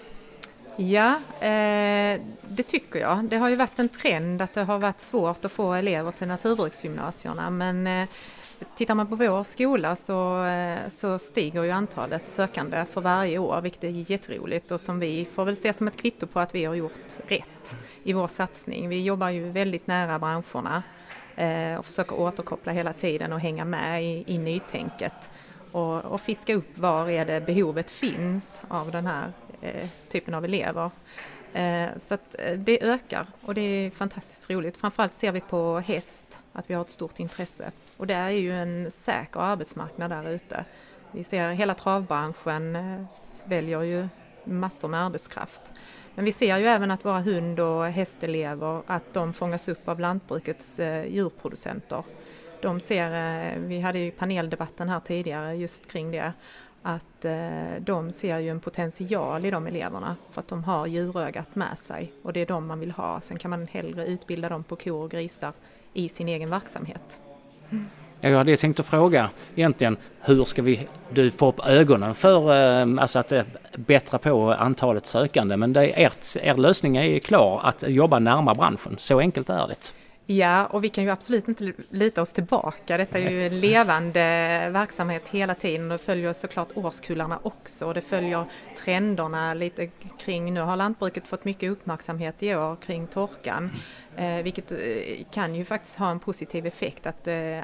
Ja, 0.75 1.15
eh, 1.39 2.21
det 2.47 2.63
tycker 2.67 2.99
jag. 2.99 3.23
Det 3.23 3.37
har 3.37 3.49
ju 3.49 3.55
varit 3.55 3.79
en 3.79 3.89
trend 3.89 4.41
att 4.41 4.53
det 4.53 4.63
har 4.63 4.79
varit 4.79 5.01
svårt 5.01 5.45
att 5.45 5.51
få 5.51 5.73
elever 5.73 6.11
till 6.11 6.27
naturbruksgymnasierna 6.27 7.49
men 7.49 7.87
eh, 7.87 8.07
tittar 8.75 8.95
man 8.95 9.07
på 9.07 9.15
vår 9.15 9.43
skola 9.43 9.95
så, 9.95 10.45
eh, 10.45 10.77
så 10.87 11.19
stiger 11.19 11.63
ju 11.63 11.71
antalet 11.71 12.27
sökande 12.27 12.85
för 12.91 13.01
varje 13.01 13.37
år 13.37 13.61
vilket 13.61 13.83
är 13.83 14.11
jätteroligt 14.11 14.71
och 14.71 14.81
som 14.81 14.99
vi 14.99 15.27
får 15.31 15.45
väl 15.45 15.55
se 15.55 15.73
som 15.73 15.87
ett 15.87 15.97
kvitto 15.97 16.27
på 16.27 16.39
att 16.39 16.55
vi 16.55 16.65
har 16.65 16.75
gjort 16.75 17.19
rätt 17.27 17.77
i 18.03 18.13
vår 18.13 18.27
satsning. 18.27 18.89
Vi 18.89 19.03
jobbar 19.03 19.29
ju 19.29 19.49
väldigt 19.49 19.87
nära 19.87 20.19
branscherna 20.19 20.83
eh, 21.35 21.79
och 21.79 21.85
försöker 21.85 22.19
återkoppla 22.19 22.71
hela 22.71 22.93
tiden 22.93 23.33
och 23.33 23.39
hänga 23.39 23.65
med 23.65 24.03
i, 24.03 24.23
i 24.27 24.37
nytänket 24.37 25.31
och, 25.71 26.05
och 26.05 26.21
fiska 26.21 26.55
upp 26.55 26.77
var 26.77 27.09
är 27.09 27.25
det 27.25 27.41
behovet 27.41 27.91
finns 27.91 28.61
av 28.69 28.91
den 28.91 29.07
här 29.07 29.33
Eh, 29.63 29.87
typen 30.09 30.33
av 30.33 30.45
elever. 30.45 30.91
Eh, 31.53 31.89
så 31.97 32.13
att 32.13 32.35
eh, 32.39 32.59
det 32.59 32.83
ökar 32.83 33.27
och 33.41 33.53
det 33.53 33.61
är 33.61 33.91
fantastiskt 33.91 34.49
roligt. 34.49 34.77
Framförallt 34.77 35.13
ser 35.13 35.31
vi 35.31 35.41
på 35.41 35.79
häst 35.79 36.39
att 36.53 36.69
vi 36.69 36.73
har 36.73 36.81
ett 36.81 36.89
stort 36.89 37.19
intresse 37.19 37.71
och 37.97 38.07
det 38.07 38.13
är 38.13 38.29
ju 38.29 38.53
en 38.53 38.91
säker 38.91 39.39
arbetsmarknad 39.39 40.11
där 40.11 40.29
ute. 40.29 40.65
Vi 41.11 41.23
ser 41.23 41.49
hela 41.49 41.73
travbranschen 41.73 42.75
eh, 42.75 43.05
sväljer 43.13 43.81
ju 43.81 44.07
massor 44.43 44.87
med 44.87 45.05
arbetskraft. 45.05 45.73
Men 46.15 46.25
vi 46.25 46.31
ser 46.31 46.57
ju 46.57 46.65
även 46.65 46.91
att 46.91 47.05
våra 47.05 47.19
hund 47.19 47.59
och 47.59 47.85
hästelever, 47.85 48.81
att 48.87 49.13
de 49.13 49.33
fångas 49.33 49.67
upp 49.67 49.87
av 49.87 49.99
lantbrukets 49.99 50.79
djurproducenter. 51.07 52.03
De 52.61 52.79
ser, 52.79 53.59
vi 53.59 53.79
hade 53.79 53.99
ju 53.99 54.11
paneldebatten 54.11 54.89
här 54.89 54.99
tidigare 54.99 55.55
just 55.55 55.91
kring 55.91 56.11
det, 56.11 56.33
att 56.83 57.25
eh, 57.25 57.33
de 57.79 58.11
ser 58.11 58.37
ju 58.39 58.49
en 58.49 58.59
potential 58.59 59.45
i 59.45 59.51
de 59.51 59.67
eleverna 59.67 60.15
för 60.31 60.41
att 60.41 60.47
de 60.47 60.63
har 60.63 60.87
djurögat 60.87 61.55
med 61.55 61.77
sig 61.77 62.13
och 62.23 62.33
det 62.33 62.41
är 62.41 62.45
de 62.45 62.67
man 62.67 62.79
vill 62.79 62.91
ha. 62.91 63.21
Sen 63.21 63.37
kan 63.37 63.51
man 63.51 63.67
hellre 63.67 64.05
utbilda 64.05 64.49
dem 64.49 64.63
på 64.63 64.75
kor 64.75 65.03
och 65.03 65.11
grisar 65.11 65.53
i 65.93 66.09
sin 66.09 66.27
egen 66.27 66.49
verksamhet. 66.49 67.19
Mm. 67.69 67.85
Jag 68.21 68.37
hade 68.37 68.57
tänkt 68.57 68.79
att 68.79 68.85
fråga 68.85 69.29
egentligen 69.55 69.97
hur 70.19 70.43
ska 70.43 70.61
vi 70.61 70.87
du 71.09 71.31
få 71.31 71.49
upp 71.49 71.65
ögonen 71.65 72.15
för 72.15 72.55
eh, 72.55 73.01
alltså 73.01 73.19
att 73.19 73.31
eh, 73.31 73.43
bättra 73.75 74.19
på 74.19 74.53
antalet 74.53 75.05
sökande 75.05 75.57
men 75.57 75.73
det 75.73 75.89
är 75.89 76.07
ert, 76.07 76.25
er 76.41 76.55
lösning 76.55 76.97
är 76.97 77.19
klar 77.19 77.61
att 77.63 77.83
jobba 77.87 78.19
närmare 78.19 78.55
branschen. 78.55 78.95
Så 78.97 79.19
enkelt 79.19 79.49
är 79.49 79.67
det. 79.67 79.93
Ja, 80.25 80.65
och 80.65 80.83
vi 80.83 80.89
kan 80.89 81.03
ju 81.03 81.09
absolut 81.09 81.47
inte 81.47 81.73
lita 81.89 82.21
oss 82.21 82.33
tillbaka. 82.33 82.97
Detta 82.97 83.19
är 83.19 83.29
ju 83.29 83.47
en 83.47 83.59
levande 83.59 84.19
verksamhet 84.71 85.29
hela 85.29 85.55
tiden 85.55 85.91
och 85.91 85.97
det 85.97 86.03
följer 86.03 86.33
såklart 86.33 86.69
årskullarna 86.75 87.39
också 87.43 87.85
och 87.85 87.93
det 87.93 88.01
följer 88.01 88.45
trenderna 88.77 89.53
lite 89.53 89.87
kring, 90.19 90.53
nu 90.53 90.59
har 90.59 90.75
lantbruket 90.75 91.27
fått 91.27 91.45
mycket 91.45 91.71
uppmärksamhet 91.71 92.43
i 92.43 92.55
år 92.55 92.75
kring 92.75 93.07
torkan, 93.07 93.71
eh, 94.17 94.43
vilket 94.43 94.71
eh, 94.71 94.77
kan 95.31 95.55
ju 95.55 95.65
faktiskt 95.65 95.95
ha 95.95 96.11
en 96.11 96.19
positiv 96.19 96.65
effekt 96.65 97.07
att 97.07 97.27
eh, 97.27 97.59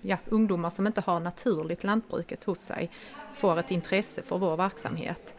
ja, 0.00 0.16
ungdomar 0.24 0.70
som 0.70 0.86
inte 0.86 1.00
har 1.00 1.20
naturligt 1.20 1.84
lantbruket 1.84 2.44
hos 2.44 2.58
sig 2.58 2.90
får 3.34 3.58
ett 3.58 3.70
intresse 3.70 4.22
för 4.22 4.38
vår 4.38 4.56
verksamhet. 4.56 5.34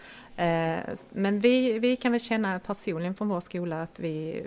Men 1.10 1.40
vi, 1.40 1.80
vi 1.80 1.96
kan 1.96 2.12
väl 2.12 2.22
känna 2.22 2.60
personligen 2.60 3.16
från 3.16 3.28
vår 3.28 3.40
skola 3.40 3.82
att 3.82 4.00
vi 4.00 4.46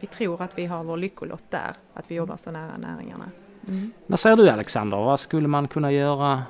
vi 0.00 0.06
tror 0.06 0.42
att 0.42 0.58
vi 0.58 0.66
har 0.66 0.84
vår 0.84 0.96
lyckolott 0.96 1.44
där, 1.50 1.72
att 1.94 2.04
vi 2.08 2.14
jobbar 2.14 2.36
så 2.36 2.50
nära 2.50 2.76
näringarna. 2.76 3.30
Mm. 3.68 3.92
Vad 4.06 4.20
säger 4.20 4.36
du 4.36 4.48
Alexander, 4.48 4.96
vad 4.96 5.20
skulle 5.20 5.48
man 5.48 5.68
kunna 5.68 5.92
göra 5.92 6.42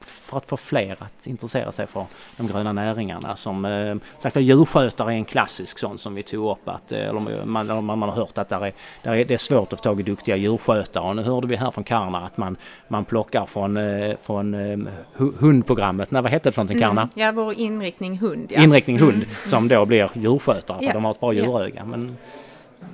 för 0.00 0.36
att 0.36 0.46
få 0.46 0.56
fler 0.56 0.96
att 0.98 1.26
intressera 1.26 1.72
sig 1.72 1.86
för 1.86 2.06
de 2.36 2.46
gröna 2.46 2.72
näringarna. 2.72 3.36
Som 3.36 3.64
eh, 3.64 3.96
sagt 4.18 4.36
djurskötare 4.36 5.12
är 5.12 5.16
en 5.16 5.24
klassisk 5.24 5.78
sån 5.78 5.98
som 5.98 6.14
vi 6.14 6.22
tog 6.22 6.50
upp. 6.50 6.68
Att, 6.68 6.92
eh, 6.92 7.08
eller 7.08 7.44
man, 7.44 7.84
man, 7.84 7.98
man 7.98 8.08
har 8.08 8.16
hört 8.16 8.38
att 8.38 8.48
där 8.48 8.66
är, 8.66 8.72
där 9.02 9.14
är, 9.14 9.24
det 9.24 9.34
är 9.34 9.38
svårt 9.38 9.72
att 9.72 9.78
få 9.78 9.82
tag 9.82 10.00
i 10.00 10.02
duktiga 10.02 10.36
djurskötare. 10.36 11.04
Och 11.04 11.16
nu 11.16 11.22
hörde 11.22 11.46
vi 11.46 11.56
här 11.56 11.70
från 11.70 11.84
Karna 11.84 12.18
att 12.18 12.36
man, 12.36 12.56
man 12.88 13.04
plockar 13.04 13.46
från, 13.46 13.76
eh, 13.76 14.16
från 14.22 14.54
eh, 14.54 14.78
hundprogrammet. 15.38 16.10
Nej, 16.10 16.22
vad 16.22 16.30
hette 16.30 16.48
det 16.48 16.52
för 16.52 16.62
någonting 16.62 16.80
Karna? 16.80 17.02
Mm, 17.02 17.10
ja, 17.14 17.32
vår 17.32 17.54
inriktning 17.54 18.18
hund. 18.18 18.52
Ja. 18.54 18.62
Inriktning 18.62 18.98
hund 18.98 19.22
mm. 19.22 19.28
som 19.44 19.68
då 19.68 19.86
blir 19.86 20.10
djurskötare 20.14 20.78
för 20.78 20.84
ja. 20.84 20.92
de 20.92 21.04
har 21.04 21.10
ett 21.10 21.20
bra 21.20 21.32
djuröga. 21.32 21.84
Men, 21.84 22.16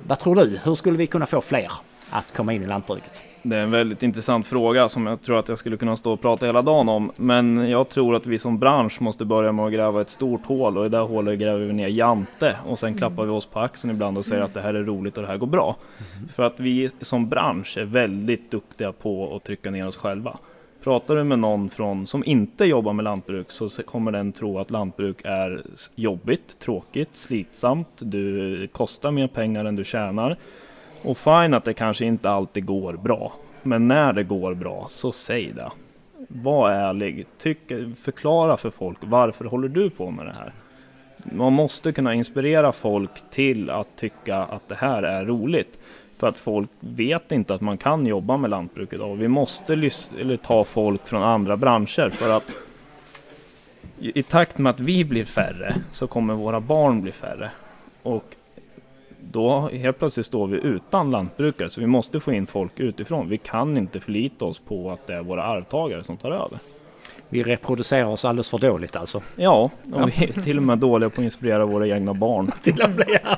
vad 0.07 0.19
tror 0.19 0.35
du? 0.35 0.59
Hur 0.63 0.75
skulle 0.75 0.97
vi 0.97 1.07
kunna 1.07 1.25
få 1.25 1.41
fler 1.41 1.71
att 2.09 2.35
komma 2.35 2.53
in 2.53 2.63
i 2.63 2.67
lantbruket? 2.67 3.23
Det 3.47 3.55
är 3.55 3.61
en 3.61 3.71
väldigt 3.71 4.03
intressant 4.03 4.47
fråga 4.47 4.89
som 4.89 5.07
jag 5.07 5.21
tror 5.21 5.39
att 5.39 5.49
jag 5.49 5.57
skulle 5.57 5.77
kunna 5.77 5.97
stå 5.97 6.13
och 6.13 6.21
prata 6.21 6.45
hela 6.45 6.61
dagen 6.61 6.89
om. 6.89 7.11
Men 7.15 7.69
jag 7.69 7.89
tror 7.89 8.15
att 8.15 8.27
vi 8.27 8.39
som 8.39 8.59
bransch 8.59 9.01
måste 9.01 9.25
börja 9.25 9.51
med 9.51 9.65
att 9.65 9.73
gräva 9.73 10.01
ett 10.01 10.09
stort 10.09 10.45
hål 10.45 10.77
och 10.77 10.85
i 10.85 10.89
det 10.89 10.97
hålet 10.97 11.39
gräver 11.39 11.65
vi 11.65 11.73
ner 11.73 11.87
Jante 11.87 12.57
och 12.65 12.79
sen 12.79 12.97
klappar 12.97 13.23
vi 13.23 13.29
oss 13.29 13.45
på 13.45 13.59
axeln 13.59 13.93
ibland 13.93 14.17
och 14.17 14.25
säger 14.25 14.41
att 14.41 14.53
det 14.53 14.61
här 14.61 14.73
är 14.73 14.83
roligt 14.83 15.17
och 15.17 15.23
det 15.23 15.29
här 15.29 15.37
går 15.37 15.47
bra. 15.47 15.75
Mm. 16.15 16.29
För 16.29 16.43
att 16.43 16.59
vi 16.59 16.89
som 17.01 17.29
bransch 17.29 17.77
är 17.77 17.85
väldigt 17.85 18.51
duktiga 18.51 18.91
på 18.91 19.35
att 19.35 19.43
trycka 19.43 19.71
ner 19.71 19.87
oss 19.87 19.97
själva. 19.97 20.37
Pratar 20.85 21.15
du 21.15 21.23
med 21.23 21.39
någon 21.39 21.69
från, 21.69 22.07
som 22.07 22.23
inte 22.25 22.65
jobbar 22.65 22.93
med 22.93 23.03
lantbruk 23.03 23.51
så 23.51 23.69
kommer 23.69 24.11
den 24.11 24.31
tro 24.31 24.59
att 24.59 24.71
lantbruk 24.71 25.21
är 25.23 25.61
jobbigt, 25.95 26.59
tråkigt, 26.59 27.15
slitsamt, 27.15 27.87
du 27.99 28.67
kostar 28.67 29.11
mer 29.11 29.27
pengar 29.27 29.65
än 29.65 29.75
du 29.75 29.83
tjänar. 29.83 30.35
Och 31.01 31.17
fine 31.17 31.53
att 31.53 31.63
det 31.63 31.73
kanske 31.73 32.05
inte 32.05 32.29
alltid 32.29 32.65
går 32.65 32.93
bra. 32.93 33.33
Men 33.63 33.87
när 33.87 34.13
det 34.13 34.23
går 34.23 34.53
bra, 34.53 34.87
så 34.89 35.11
säg 35.11 35.51
det. 35.51 35.71
Var 36.27 36.71
ärlig, 36.71 37.25
Tyck, 37.37 37.71
förklara 38.01 38.57
för 38.57 38.69
folk 38.69 38.97
varför 39.01 39.45
håller 39.45 39.67
du 39.67 39.89
på 39.89 40.11
med 40.11 40.25
det 40.25 40.33
här? 40.33 40.53
Man 41.23 41.53
måste 41.53 41.91
kunna 41.91 42.13
inspirera 42.13 42.71
folk 42.71 43.29
till 43.29 43.69
att 43.69 43.95
tycka 43.95 44.37
att 44.37 44.67
det 44.67 44.75
här 44.75 45.03
är 45.03 45.25
roligt. 45.25 45.79
För 46.17 46.27
att 46.27 46.37
folk 46.37 46.69
vet 46.79 47.31
inte 47.31 47.53
att 47.53 47.61
man 47.61 47.77
kan 47.77 48.05
jobba 48.05 48.37
med 48.37 48.49
lantbruk 48.49 48.93
idag. 48.93 49.15
Vi 49.15 49.27
måste 49.27 49.89
ta 50.41 50.63
folk 50.63 51.07
från 51.07 51.23
andra 51.23 51.57
branscher 51.57 52.09
för 52.09 52.37
att 52.37 52.55
i 53.99 54.23
takt 54.23 54.57
med 54.57 54.69
att 54.69 54.79
vi 54.79 55.05
blir 55.05 55.25
färre 55.25 55.75
så 55.91 56.07
kommer 56.07 56.33
våra 56.33 56.59
barn 56.59 57.01
bli 57.01 57.11
färre. 57.11 57.51
Och 58.03 58.35
då 59.31 59.69
helt 59.73 59.99
plötsligt 59.99 60.25
står 60.25 60.47
vi 60.47 60.57
utan 60.57 61.11
lantbrukare 61.11 61.69
så 61.69 61.81
vi 61.81 61.87
måste 61.87 62.19
få 62.19 62.33
in 62.33 62.47
folk 62.47 62.79
utifrån. 62.79 63.29
Vi 63.29 63.37
kan 63.37 63.77
inte 63.77 63.99
förlita 63.99 64.45
oss 64.45 64.59
på 64.59 64.91
att 64.91 65.07
det 65.07 65.13
är 65.13 65.23
våra 65.23 65.43
arvtagare 65.43 66.03
som 66.03 66.17
tar 66.17 66.31
över. 66.31 66.59
Vi 67.29 67.43
reproducerar 67.43 68.05
oss 68.05 68.25
alldeles 68.25 68.49
för 68.49 68.57
dåligt 68.57 68.95
alltså? 68.95 69.21
Ja, 69.35 69.69
och 69.93 70.01
ja. 70.01 70.05
vi 70.05 70.25
är 70.25 70.31
till 70.31 70.57
och 70.57 70.63
med 70.63 70.77
dåliga 70.77 71.09
på 71.09 71.21
att 71.21 71.25
inspirera 71.25 71.65
våra 71.65 71.87
egna 71.87 72.13
barn. 72.13 72.51
till 72.61 72.81
och 72.81 72.89
med, 72.89 73.37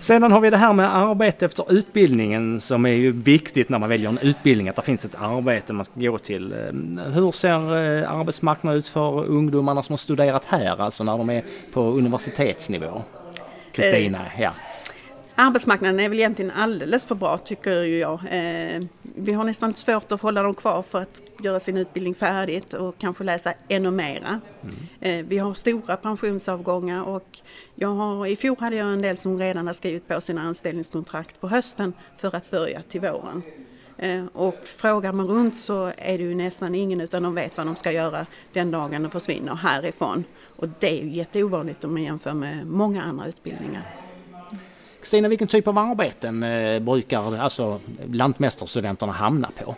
Sedan 0.00 0.32
har 0.32 0.40
vi 0.40 0.50
det 0.50 0.56
här 0.56 0.72
med 0.72 0.96
arbete 0.96 1.46
efter 1.46 1.72
utbildningen 1.72 2.60
som 2.60 2.86
är 2.86 2.90
ju 2.90 3.12
viktigt 3.12 3.68
när 3.68 3.78
man 3.78 3.88
väljer 3.88 4.08
en 4.08 4.18
utbildning, 4.18 4.68
att 4.68 4.76
det 4.76 4.82
finns 4.82 5.04
ett 5.04 5.14
arbete 5.14 5.72
man 5.72 5.84
ska 5.84 6.00
gå 6.00 6.18
till. 6.18 6.52
Eh, 6.52 7.12
hur 7.12 7.32
ser 7.32 7.76
eh, 7.76 8.12
arbetsmarknaden 8.12 8.78
ut 8.78 8.88
för 8.88 9.24
ungdomarna 9.24 9.82
som 9.82 9.92
har 9.92 9.98
studerat 9.98 10.44
här, 10.44 10.80
alltså 10.80 11.04
när 11.04 11.18
de 11.18 11.30
är 11.30 11.42
på 11.72 11.80
universitetsnivå? 11.80 13.02
Kristina, 13.72 14.18
eh, 14.18 14.42
ja. 14.42 14.52
Arbetsmarknaden 15.40 16.00
är 16.00 16.08
väl 16.08 16.18
egentligen 16.18 16.50
alldeles 16.50 17.06
för 17.06 17.14
bra 17.14 17.38
tycker 17.38 17.82
ju 17.82 17.98
jag. 17.98 18.20
Eh, 18.30 18.82
vi 19.02 19.32
har 19.32 19.44
nästan 19.44 19.74
svårt 19.74 20.12
att 20.12 20.20
hålla 20.20 20.42
dem 20.42 20.54
kvar 20.54 20.82
för 20.82 21.02
att 21.02 21.22
göra 21.42 21.60
sin 21.60 21.76
utbildning 21.76 22.14
färdigt 22.14 22.74
och 22.74 22.98
kanske 22.98 23.24
läsa 23.24 23.54
ännu 23.68 23.90
mera. 23.90 24.40
Mm. 24.62 24.74
Eh, 25.00 25.26
vi 25.28 25.38
har 25.38 25.54
stora 25.54 25.96
pensionsavgångar 25.96 27.02
och 27.02 27.38
jag 27.74 27.88
har, 27.88 28.26
i 28.26 28.36
fjol 28.36 28.56
hade 28.58 28.76
jag 28.76 28.92
en 28.92 29.02
del 29.02 29.16
som 29.16 29.38
redan 29.38 29.66
har 29.66 29.74
skrivit 29.74 30.08
på 30.08 30.20
sina 30.20 30.42
anställningskontrakt 30.42 31.40
på 31.40 31.48
hösten 31.48 31.92
för 32.16 32.36
att 32.36 32.50
börja 32.50 32.82
till 32.82 33.00
våren. 33.00 33.42
Eh, 33.96 34.24
och 34.32 34.58
frågar 34.64 35.12
man 35.12 35.26
runt 35.26 35.56
så 35.56 35.92
är 35.96 36.18
det 36.18 36.24
ju 36.24 36.34
nästan 36.34 36.74
ingen 36.74 37.00
utan 37.00 37.22
de 37.22 37.34
vet 37.34 37.56
vad 37.56 37.66
de 37.66 37.76
ska 37.76 37.92
göra 37.92 38.26
den 38.52 38.70
dagen 38.70 39.02
de 39.02 39.10
försvinner 39.10 39.54
härifrån. 39.54 40.24
Och 40.56 40.68
det 40.78 41.00
är 41.00 41.04
ju 41.04 41.10
jätteovanligt 41.10 41.84
om 41.84 41.92
man 41.92 42.02
jämför 42.02 42.34
med 42.34 42.66
många 42.66 43.02
andra 43.02 43.26
utbildningar. 43.26 44.07
Stina, 45.02 45.28
vilken 45.28 45.48
typ 45.48 45.68
av 45.68 45.78
arbeten 45.78 46.42
eh, 46.42 46.80
brukar 46.80 47.38
alltså, 47.38 47.80
lantmästarstudenterna 48.12 49.12
hamna 49.12 49.50
på? 49.64 49.74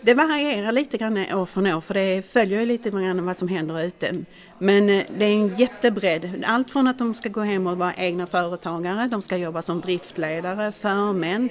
Det 0.00 0.14
varierar 0.14 0.72
lite 0.72 0.98
grann 0.98 1.16
år 1.34 1.46
från 1.46 1.66
år 1.66 1.80
för 1.80 1.94
det 1.94 2.26
följer 2.26 2.60
ju 2.60 2.66
lite 2.66 2.90
grann 2.90 3.26
vad 3.26 3.36
som 3.36 3.48
händer 3.48 3.82
ute. 3.82 4.14
Men 4.58 4.88
eh, 4.90 5.04
det 5.18 5.24
är 5.24 5.30
en 5.30 5.56
jättebredd. 5.56 6.44
Allt 6.46 6.70
från 6.70 6.86
att 6.86 6.98
de 6.98 7.14
ska 7.14 7.28
gå 7.28 7.40
hem 7.40 7.66
och 7.66 7.78
vara 7.78 7.94
egna 7.94 8.26
företagare, 8.26 9.08
de 9.08 9.22
ska 9.22 9.36
jobba 9.36 9.62
som 9.62 9.80
driftledare, 9.80 10.72
förmän, 10.72 11.48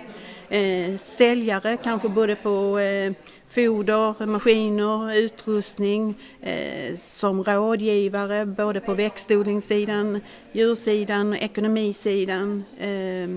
eh, 0.54 0.98
säljare 0.98 1.78
kanske 1.78 2.10
både 2.10 2.36
på 2.36 2.80
eh, 2.80 3.14
foder, 3.48 4.26
maskiner, 4.26 5.18
utrustning, 5.18 6.16
eh, 6.42 6.96
som 6.98 7.44
rådgivare 7.44 8.46
både 8.46 8.80
på 8.80 8.94
växtodlingssidan, 8.94 10.20
djursidan, 10.52 11.34
och 11.34 11.38
ekonomisidan. 11.38 12.64
Eh, 12.80 13.30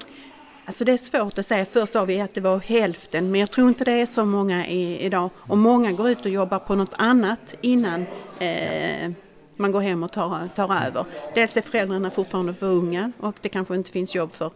Alltså 0.65 0.86
det 0.86 0.91
är 0.91 0.97
svårt 0.97 1.38
att 1.38 1.45
säga. 1.45 1.65
Först 1.65 1.93
sa 1.93 2.05
vi 2.05 2.21
att 2.21 2.33
det 2.33 2.41
var 2.41 2.59
hälften 2.59 3.31
men 3.31 3.39
jag 3.39 3.51
tror 3.51 3.67
inte 3.67 3.83
det 3.83 3.91
är 3.91 4.05
så 4.05 4.25
många 4.25 4.67
i, 4.67 5.05
idag. 5.05 5.29
Och 5.38 5.57
många 5.57 5.91
går 5.91 6.09
ut 6.09 6.25
och 6.25 6.31
jobbar 6.31 6.59
på 6.59 6.75
något 6.75 6.93
annat 6.97 7.57
innan 7.62 8.05
eh, 8.39 9.12
man 9.57 9.71
går 9.71 9.81
hem 9.81 10.03
och 10.03 10.11
tar, 10.11 10.47
tar 10.55 10.87
över. 10.87 11.05
Dels 11.35 11.57
är 11.57 11.61
föräldrarna 11.61 12.11
fortfarande 12.11 12.53
för 12.53 12.67
unga 12.67 13.11
och 13.19 13.35
det 13.41 13.49
kanske 13.49 13.75
inte 13.75 13.91
finns 13.91 14.15
jobb 14.15 14.33
för 14.33 14.51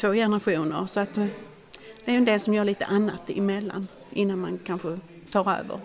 två 0.00 0.12
generationer. 0.12 0.86
Så 0.86 1.00
att, 1.00 1.16
eh, 1.16 1.26
det 2.04 2.12
är 2.12 2.16
en 2.16 2.24
del 2.24 2.40
som 2.40 2.54
gör 2.54 2.64
lite 2.64 2.84
annat 2.84 3.30
emellan 3.30 3.88
innan 4.10 4.38
man 4.38 4.58
kanske 4.66 4.98
tar 5.32 5.40
över. 5.40 5.80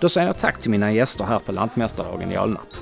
Då 0.00 0.08
säger 0.08 0.26
jag 0.26 0.38
tack 0.38 0.58
till 0.58 0.70
mina 0.70 0.92
gäster 0.92 1.24
här 1.24 1.38
på 1.38 1.52
Lantmästardagen 1.52 2.32
i 2.32 2.36
Alnarp. 2.36 2.74